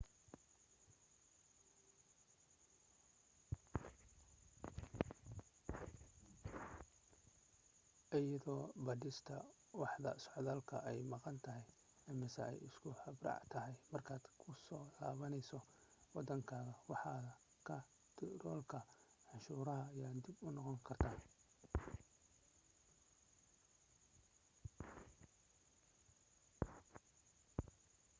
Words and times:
iyadoo 8.17 8.63
baadhista 8.85 9.35
waaxda 9.79 10.11
socdaalku 10.25 10.75
ay 10.89 10.97
maqan 11.11 11.37
tahay 11.45 11.65
amase 12.09 12.41
ay 12.51 12.57
iska 12.67 12.89
habraac 13.03 13.41
tahay 13.51 13.73
markaad 13.93 14.23
ku 14.41 14.47
soo 14.65 14.83
laabanayso 14.99 15.57
waddankaaga 16.15 16.73
waaxda 16.89 17.27
kaantaroolka 17.67 18.77
cashuuraha 19.29 19.85
yaa 19.99 20.13
dhib 20.23 20.37
noqon 20.55 20.79
karta 20.87 21.09